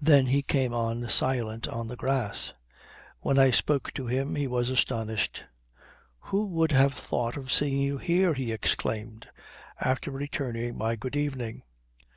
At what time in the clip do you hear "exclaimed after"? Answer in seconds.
8.52-10.12